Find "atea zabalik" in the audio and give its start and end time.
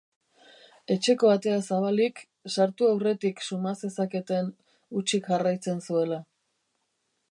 1.33-2.23